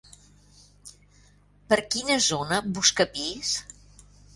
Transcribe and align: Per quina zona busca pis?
Per 1.75 1.79
quina 1.95 2.19
zona 2.31 2.61
busca 2.79 3.11
pis? 3.17 3.59